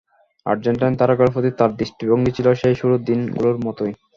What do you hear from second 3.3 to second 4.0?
গুলোর মতোই।